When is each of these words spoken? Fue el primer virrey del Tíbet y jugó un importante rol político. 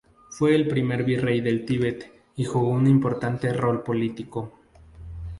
Fue 0.31 0.55
el 0.55 0.67
primer 0.67 1.03
virrey 1.03 1.41
del 1.41 1.63
Tíbet 1.63 2.11
y 2.35 2.43
jugó 2.43 2.69
un 2.69 2.87
importante 2.87 3.53
rol 3.53 3.83
político. 3.83 4.51